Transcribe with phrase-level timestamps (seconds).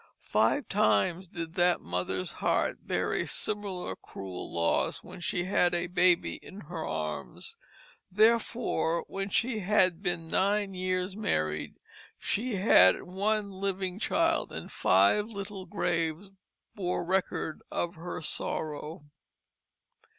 [0.25, 5.85] Five times did that mother's heart bear a similar cruel loss when she had a
[5.85, 7.55] baby in her arms;
[8.11, 11.75] therefore when she had been nine years married
[12.17, 16.31] she had one living child, and five little graves
[16.73, 19.05] bore record of her sorrow.